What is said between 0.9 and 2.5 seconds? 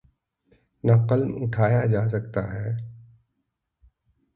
قلم اٹھایا جا سکتا